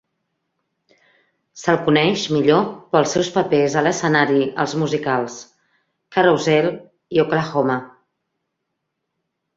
[1.63, 2.63] Se'l coneix millor
[2.95, 5.39] pel seus papers a l'escenari als musicals
[6.17, 6.69] "Carousel"
[7.19, 7.77] i "Oklahoma!".